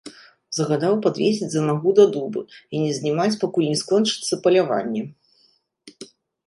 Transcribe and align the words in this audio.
Загадаў 0.59 0.95
падвесіць 1.05 1.49
за 1.55 1.61
нагу 1.67 1.89
да 1.99 2.05
дуба 2.15 2.41
і 2.57 2.75
не 2.87 2.91
знімаць, 2.99 3.35
пакуль 3.45 3.69
не 3.71 3.77
скончыцца 3.83 4.33
паляванне. 4.49 5.01